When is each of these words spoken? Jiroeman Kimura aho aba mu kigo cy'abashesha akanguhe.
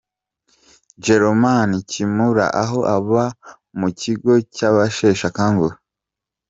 Jiroeman 1.03 1.71
Kimura 1.89 2.45
aho 2.63 2.79
aba 2.95 3.23
mu 3.79 3.87
kigo 3.99 4.31
cy'abashesha 4.55 5.25
akanguhe. 5.31 5.75